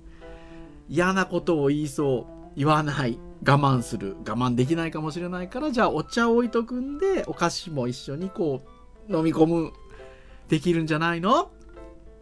[0.87, 8.61] 嫌なことを言いそう、言わない、我慢する、我慢できないかもしれないから、じゃあお茶を置いとくんで、お菓子も一緒にこ
[9.07, 9.71] う、飲み込む。
[10.47, 11.51] できるんじゃないの？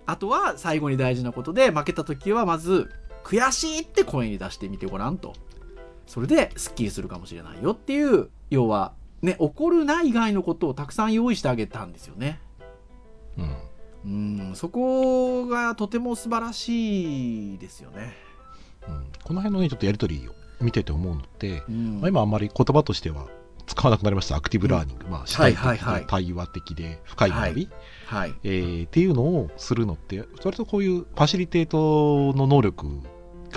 [0.06, 2.89] あとは最後に大事なことで負けた時はまず
[3.24, 5.34] 悔しいって声に出してみてごらんと。
[6.06, 12.39] それですっきりするかもしれないよっていう要はね怒るな以外のことをたくさん用意してあげたんですよね。
[13.38, 13.56] うん。
[14.06, 18.13] うんそこがとても素晴らしいですよね。
[18.88, 19.06] うん。
[19.23, 21.99] この辺のねちょっとやり取りを見てて思うのって、うん。
[21.99, 23.27] まあ、今あんまり言葉としては
[23.65, 24.36] 使わなくなりました。
[24.36, 26.01] アクティブラーニング、まあ主体的はいはいはい。
[26.01, 27.69] で対話的で深い学び、
[28.06, 28.34] はい。
[28.43, 32.88] えーっていうのをするのって割とこういうファシリテートの能力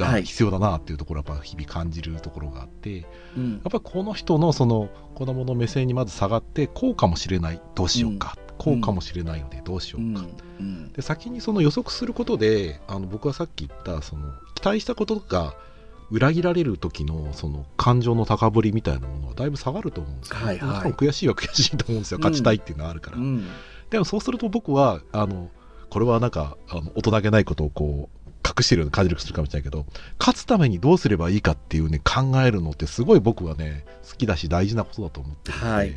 [0.00, 3.04] が必要だなっていうところはやっぱ日々感じるところがあって、や
[3.36, 3.56] うん。
[3.58, 7.60] っぱりこの人のその子供の目線にまず下がってこうかもしれない。
[7.74, 10.14] どうしようか、こうかもしれないのでどうしよううん。
[10.14, 10.22] か、
[10.58, 10.92] うん。
[10.92, 15.54] で先にその予測することであの僕はさっき言ったその期待したことが
[16.10, 20.68] 裏切られる時のその感情の高ぶりみたいなものはだいぶ下がると思うんですよ、ねはいはい。
[20.68, 22.18] もちろん悔しいは悔しいと思うんですよ。
[22.18, 22.22] うん。
[22.24, 23.46] 勝ちたいっていうのはあるから、うん。
[23.90, 25.50] でもそうすると僕はあの
[25.88, 29.86] これはなんかあの大人げないことをこう隠してるような感じがするかもしれないけど
[30.18, 35.96] 勝つためにどうすればいいかっていうね考えるのってすごい僕はね好きだし大事なことだと思ってるので、はい。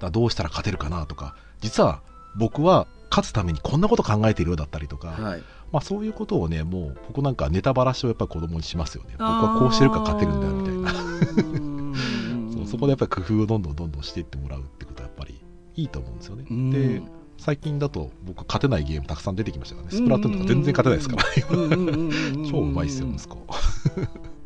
[0.00, 2.02] だどうしたら勝てるかなとか実は
[2.36, 5.42] 僕は勝つためにこんなこと考えているようだったりとか、はい。
[5.70, 9.10] まあ、そういうことをねもう僕なんかネタばらしをやっぱり子供にしますよね。
[9.12, 10.92] 僕はこうしてるから勝てるんだよみたいな。
[10.92, 15.42] な そうそこでやっぱり工夫をどんどんどんどんしていってもらうってことはやっぱり
[15.74, 17.02] いいと思うんですよね、で
[17.42, 22.48] 最近だと僕勝てないゲームたくさん出てきましたからねスプラトゥーンとか全然勝てないですから。
[22.48, 23.34] 超うまいですよ息子。
[23.48, 23.58] は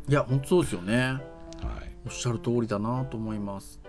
[0.09, 1.21] いや本当そうですよね。
[1.61, 2.07] い。
[2.07, 3.79] おっしゃる通りだなと思います。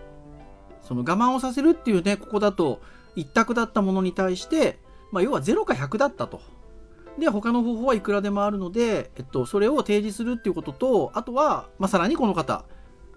[0.82, 2.82] その我慢をさせるっていうねここだと
[3.16, 4.78] 一択だったものに対して、
[5.10, 6.42] まあ、要は0か100だったと。
[7.18, 12.66] で他の方法はいくらでもあるので、えっと、それを提示するっていうこととあとは、まあ、さらにこの方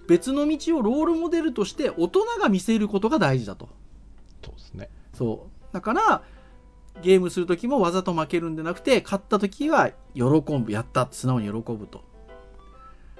[0.08, 3.68] 別の道をロールモデルとして大人が見せることが大事だと。
[4.42, 4.90] そうですね。
[5.14, 6.24] そうだから
[7.02, 12.04] ゲームする時もわざと負けるんじゃなくて勝った時は喜ぶやったって素直に喜ぶと。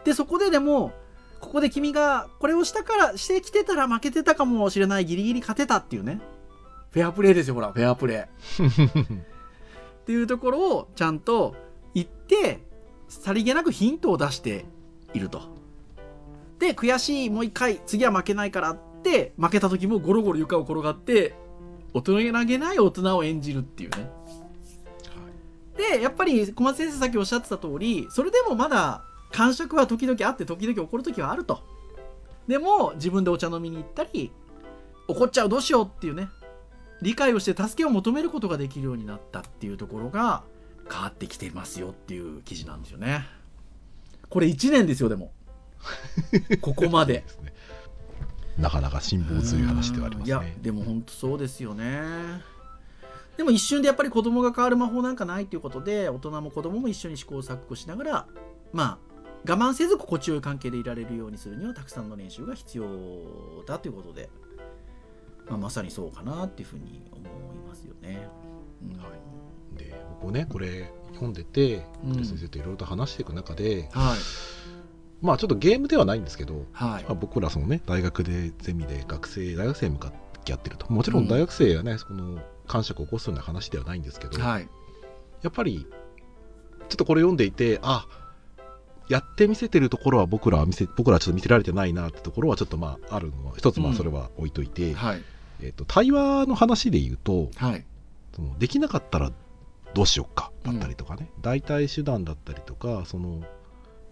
[0.04, 0.92] でそこででも
[1.40, 6.20] ここで君がこれをしたからしてきてたら負けてたかもしれないギリギリ勝てたっていうね。
[6.92, 9.24] フェアプレーですよほらフェアプレー っ
[10.06, 11.56] ていうところをちゃんと
[11.94, 12.60] 言って
[13.08, 14.66] さりげなくヒントを出して
[15.14, 15.42] いると。
[16.60, 21.34] で悔しいもう一回次は負けないからって負けた時もゴロゴロ床を転がって
[21.94, 24.10] 大人げない大人を演じるっていうね。
[25.78, 31.64] でやっぱり小松先生さっきおっしゃってた通りそれでもまだ感触は時々あって時々起こる時はあると。
[32.48, 34.32] でも自分でお茶飲みに行ったり
[35.08, 36.30] 怒っちゃうどうしようっていうね。
[37.02, 40.44] 理解をして助けを求めることができるようになったっていうところが
[40.90, 43.26] 変わってきてますよっていう記事なんですよね。
[44.30, 45.32] これ1年ですよでも。
[46.62, 47.26] ここまで
[48.62, 50.28] なかなか辛抱強い話ではありますね。
[50.28, 52.02] いやでも本当そうですよね。
[53.36, 58.28] でも一瞬でやっぱり子供が変わる魔法なんかないということで大人も子供も一緒に試行錯誤しながら
[58.72, 59.12] まあ
[59.50, 64.30] 我慢せず心地よい関係でいられるようにするにはたくさんの練習が必要だということで、
[65.50, 68.28] まあ、まさにそうかなっていうふうに思いますよね。
[68.84, 68.98] うん。
[69.00, 69.78] はい。
[69.78, 72.24] で僕ねこれ読んでて、うん。
[72.24, 74.61] 先生といろいろと話していく中で、はい
[75.22, 77.04] まあちょっとゲームではないんですけど、はい。
[77.04, 80.12] まあ、僕らそのね大学でゼミで学生大学生向かっ
[80.44, 80.92] てやってると。
[80.92, 84.68] もちろん大学生はね、その感触を起こすような話ではないんですけど、はい。
[85.42, 85.86] やっぱり
[86.90, 88.06] ちょっとこれ読んでいてあ
[89.10, 93.94] やってみせてるところは僕らは見せ僕らはちょっと見せられてないなってところはちょっとまああるのは一つまうん。
[93.94, 95.24] あそれは置いといて、はい。
[95.62, 97.86] えっと対話の話で言うとはい。
[98.36, 99.32] そのできなかったら
[99.94, 103.44] どうしようかだったりとかね、代替手段だったりとかその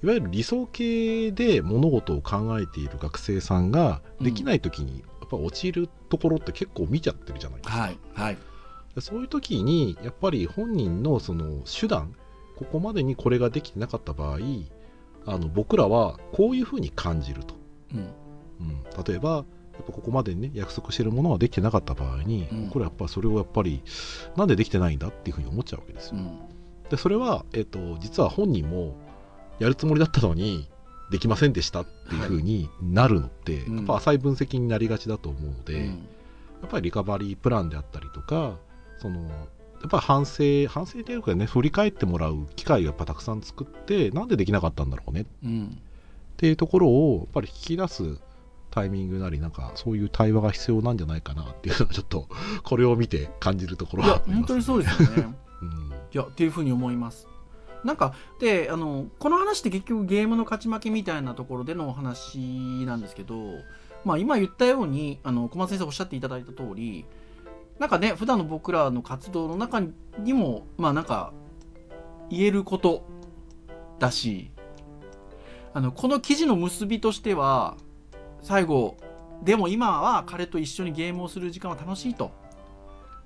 [0.02, 8.38] いわゆる理想系で物事を考えている学生さんができない時にやっぱ陥るところって結構見ちゃってるじゃないですか、はいはい。
[8.96, 12.16] でそういう時にやっぱり本人のその手段
[12.58, 14.40] ここまでにこれができてなかった場合
[15.26, 17.56] あの僕らはこういうふうに感じると、
[17.94, 18.00] うん。
[18.62, 19.40] うん、例えばや
[19.84, 22.66] っぱここまでにね約束してるものができてなかった場合に、うん。
[22.68, 23.84] 僕らやっぱそれをやっぱり
[24.38, 26.40] なんでできてないんだっていうふうに思っちゃうわけですよ、うん。
[26.90, 28.96] でそれは、えっと実は本人も
[29.60, 30.70] やるつもりだったのに
[31.12, 33.76] できませんでしたっていうふうになるのって、うん。
[33.78, 35.88] やっぱ浅い分析になりがちだと思うので、うん。
[36.62, 38.58] やっぱりリカバリープランであったりとか
[38.98, 45.78] そのやっぱり反省反省というかね振り返ってもらう機会をやっぱたくさん作ってなんでできなかったんだろうねっうん。
[46.38, 48.20] ていうところをやっぱり引き出す
[48.72, 52.28] タイミングなりなんかそういう対話が必要なんじゃないかなっていうのはちょっと
[52.64, 55.34] これを見て感じるところいやがあります本当にそうですよね。
[55.64, 55.70] うん。
[55.70, 57.26] いやっていうふうに思います
[57.84, 62.40] なんかであのこの話って結局ゲームの勝ち負けみたいなところでのお話
[62.86, 63.36] なんですけど、
[64.04, 67.06] まあ、今言ったようにあの小松先生おっしゃっていただいた通り
[67.80, 69.82] なんかね普段の僕らの活動の中
[70.20, 71.32] にもまあなんか
[72.30, 73.06] 言えること
[73.98, 74.52] だし
[75.74, 77.78] あのこの記事の結びとしては
[78.42, 78.98] 最後
[79.44, 82.32] でも今は彼と一緒にゲームをする時間は楽しいと。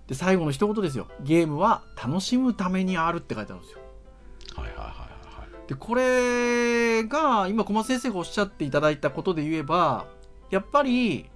[0.07, 1.07] で最後の一言ですよ。
[1.21, 3.79] ゲームは楽しむためにあるって書いてあるんですよ。
[4.55, 10.07] はいはいはいはいでこれが今小松先生がおっしゃっていただいたことで言えば
[10.49, 11.29] やっぱり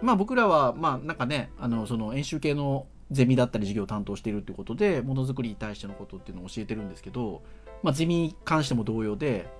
[0.00, 7.42] まあ僕らはまあなんかねあのその演習系のゼミだったり授業を担当しているということでものづくりに対してのことっていうのを教えてるんですけど、
[7.82, 9.50] まあ、ゼミに関しても同様で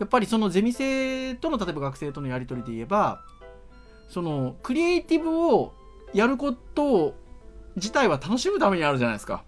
[0.00, 3.22] やっぱりそのゼミ生との例えば学生とのやり取りで言えば
[4.08, 5.74] そのクリエイティブを
[6.12, 7.14] やること
[7.76, 9.44] 自体は楽しむためにあるじゃないですか。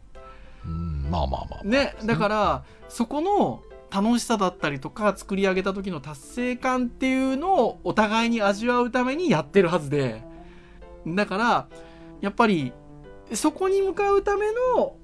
[1.06, 10.24] うんまあまあまあ、ね、だからそこの楽しさだったりとか作り上げた時の達成感っていうのをお互いに味わうためにやってるはずで。
[11.06, 11.68] だから
[12.20, 12.72] やっぱり
[13.32, 14.96] そこに向かうための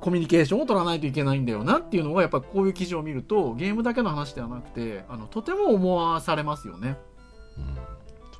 [0.00, 6.98] コミュニケーションを取らないといけないんだよなっていうのがやっぱこういう記事を見るとゲームだけの話ではなくてあのとても思わされますよね。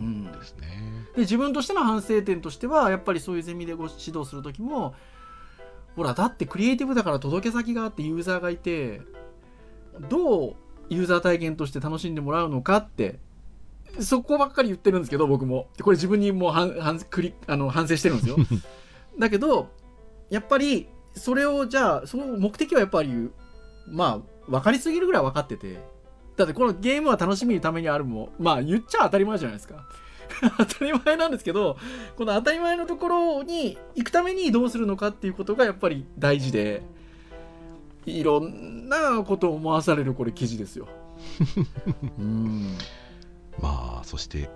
[0.00, 0.24] うんうん。
[0.24, 1.06] そうですね。
[1.14, 4.94] で自分としての反省点としてはやっぱりそういうゼミでご指導する時も
[5.96, 9.00] ほらだってクリエイティブだから届け先があってユーザーがいて
[10.08, 10.54] どう
[10.90, 13.18] ユーザー体験として楽しんでもらうのかって
[14.00, 15.68] そこばっかり言ってるんですけど僕も。
[15.76, 18.36] でこれ自分にもう反反クリあの反省してるんですよ。
[19.18, 19.70] だけど
[20.28, 23.30] やっぱりそれをじゃあその目的はやっぱり
[23.88, 25.80] まあ分かりすぎるぐらい分かってて。
[26.36, 29.86] だってこのゲームは楽しみのためにあるもまあ言っちゃ当たり前じゃないですか
[30.58, 31.76] 当たり前なんですけど
[32.16, 36.82] この当たり前のところに行くためにどうするのかっていうことがやっぱり大事で
[38.04, 40.86] いろんなことを思わされるこれ記事ですよ。
[42.18, 42.76] うん
[43.60, 44.50] まあそして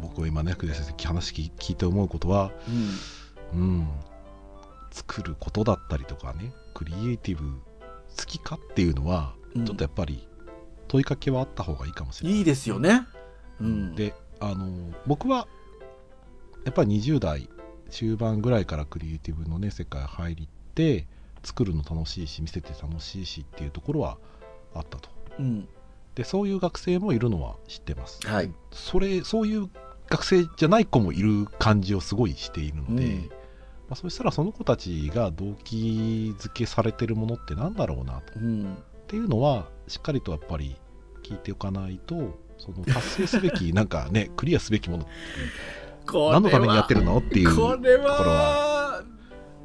[0.00, 2.52] 僕は今ね久世先生話聞いて思うことは
[3.52, 3.88] うん
[4.90, 7.60] 作ることだったりとかねクリエイティブ
[8.16, 10.26] 好きかっていうのはうんちょっとやっぱり
[10.88, 13.06] 問いかけはあった方がいいかもしれない、いいですよね。
[13.60, 13.94] うん。
[13.94, 15.46] であの僕は
[16.64, 17.48] やっぱり20代
[17.90, 20.36] 中盤ぐらいからクリエイティブのね世界入っ
[20.74, 21.06] て
[21.42, 24.18] 作るの楽しいし見せて楽しいしっていうところは
[24.74, 25.08] あったと。
[25.38, 25.68] うん。
[26.14, 28.50] でそういう学生もいるのは知ってます、はい。
[28.72, 29.70] それそういう
[30.08, 33.20] 学生じゃない子もいる感じをすごいしているので、うん。
[33.88, 38.40] まあ、そしたらその子たちが動機づけされてるものってなんだろうなと。
[38.40, 38.74] うん。
[38.74, 40.76] っていうのはしっかりとやっぱり
[41.22, 45.06] 聞いておかないとその達成すべきなんかね クリアすべきもの
[46.06, 49.02] こ何のためにやってるのっていうとここれろはは、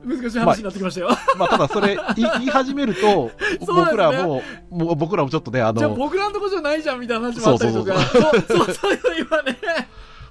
[0.03, 1.09] 難しい話になってきましたよ。
[1.37, 3.31] まあただそれ 言い始めると
[3.67, 7.93] 僕らももう僕らもちょっとねあじゃあの僕らのとこじゃないじゃんみたいな話もあったりとか。
[7.99, 9.57] そうそうそう今ね。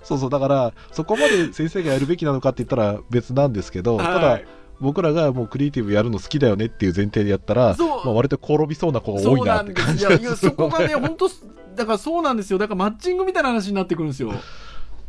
[0.03, 4.45] そうそうだからそこまで先生がやるべきなのかって言ったら別なんですけど、ただはい
[4.81, 10.31] 僕らがもうクリエイティブやるの好きだよねっていう前提でやったら、まあ、割と転びそうな子が多そいうなって感じがするよ。
[10.31, 11.29] いやそこがね本当
[11.77, 12.59] だからそうなんですよ。
[12.59, 14.33] だからマッチングみたいな話になってくるんですよ、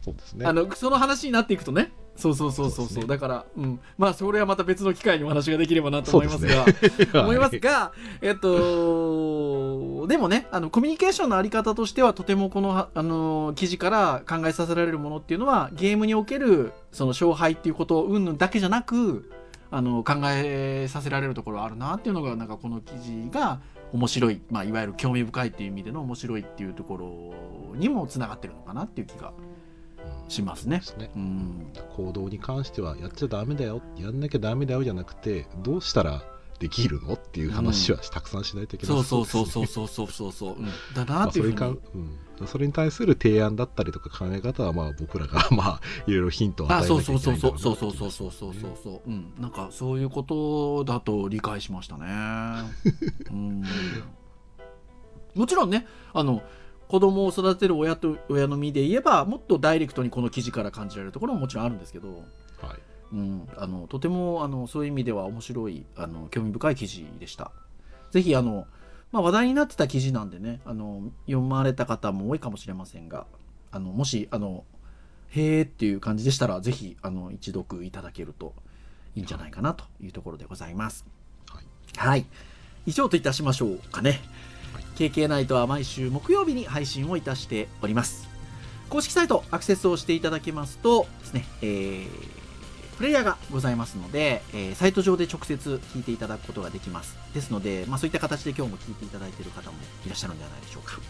[0.02, 0.46] そうですね。
[0.46, 1.92] あのその話になっていくとね。
[2.16, 3.04] そうそうそうそうそう。
[3.04, 3.08] ね。
[3.08, 6.66] だから、うん、まあそれはまた別の機会にお話ができればなと思いますが。
[7.20, 19.32] は思いますが、えっと、でもね、あの、コミュニケーションのあり方としては、とてもこの、はあの、記事から考えさせられるものっていうのは、ゲームにおける、その勝敗っていうこと云々だけじゃなく、
[19.72, 23.62] あの、考えさせられるところあるなっていうのが、なんかこの記事が
[23.94, 26.98] 面白い、まあ、いわゆる興味深いっていう意味での面白いっていうとこ
[27.72, 29.34] ろにもつながってるのかなっていう気が
[30.28, 30.82] しますね。
[30.82, 31.68] すねうん。
[31.96, 36.24] 行動に関してはやっちゃダメだよやんなきゃダメだよじゃなくてどうしたら
[36.60, 41.58] できるのっていう話はたくさんしないといけない、そうそうそうそうそうそうそうそう、うん、だまあなっていうふうに。
[41.58, 42.18] それにかうん、
[42.48, 47.92] それに対する提案だったりとか考え方はまあ僕らが まあいろいろヒントを与えあなきゃいうけそそうないんだろなそうそう。
[47.92, 49.10] そうそうそうそうそうそうそう。
[49.10, 52.06] うんなんかそういうことだと理解しましたね。
[53.32, 53.64] うん。
[55.36, 56.44] もちろんねあの
[56.88, 62.10] 子供を育てる親と親の身で言えばもっとダイレクトにこの記事から感じられるところももちろんあるんですけど、
[62.62, 62.80] はい。
[63.14, 67.52] うん、あのとてもあのそういう意味では面白いあの興味深い記事でした。
[68.12, 68.68] ぜひあの、
[69.12, 73.26] まあ、話題になってた記事なんでねあの読まれた方も多いかもしれませんが
[73.72, 74.64] あのもしあの
[75.30, 78.54] へーっていう感じでしたらぜひあの一読いただけると
[79.16, 81.06] いいんじゃないかなというところでございます。
[81.50, 81.66] はい。
[81.98, 82.26] はい。
[82.86, 84.22] 以上といたしましょうかね、
[84.96, 88.30] KK ナイトは毎週木曜日に配信をいたしております。
[88.90, 92.41] 公式サイトアクセスをしていただけますとですね、えー
[92.98, 97.18] プレイヤーがございますので、えーサイト上で直接聞いていただくことができます。
[97.34, 100.94] ですので、まあ、そういった形で今日も聞いていただいている方もいらっしゃるんではないでしょうか。
[100.94, 101.02] はい、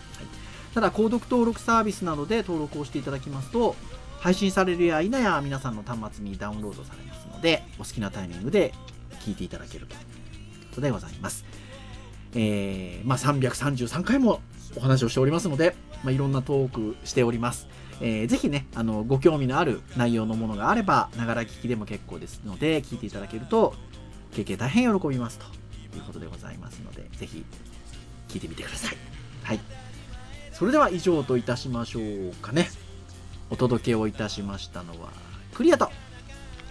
[0.73, 3.75] ただ、購読登録サービスなどで登録をしていただきますと、
[4.19, 8.73] 配信されるや否や皆さんの端末にダウンロードされますので、お好きなタイミングで
[9.21, 9.99] 聞いていただけるという
[10.69, 11.45] ことでございます。
[12.33, 14.41] えーまあ、333回も
[14.77, 17.67] お話をしておりますので、まあ、いろんなトークしております。
[18.01, 23.73] えーぜひね、あの、ご興味のある内容のものがあれば、ながら聞きでも結構ですので、聞いていただけると、
[24.33, 25.45] 経験大変喜びますと
[25.95, 27.45] いうことでございますので、ぜひ、
[28.27, 28.97] 聞いてみてください。
[29.43, 29.59] はい。
[30.51, 32.69] それでは以上といたしましょうかね。
[33.49, 35.09] お届けをいたしましたのは、
[35.53, 35.89] クリアと、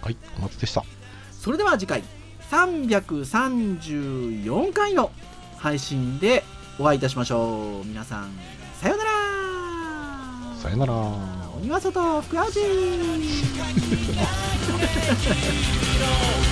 [0.01, 0.83] はいお待ちでした
[1.31, 2.03] それでは次回
[2.49, 5.11] 334回の
[5.57, 6.43] 配信で
[6.79, 8.60] お会いいたしましょう皆さん
[10.61, 10.93] さよなら。
[10.93, 12.59] お庭外福味